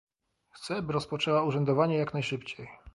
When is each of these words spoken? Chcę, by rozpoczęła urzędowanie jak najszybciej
Chcę, 0.49 0.81
by 0.81 0.93
rozpoczęła 0.93 1.43
urzędowanie 1.43 1.97
jak 1.97 2.13
najszybciej 2.13 2.67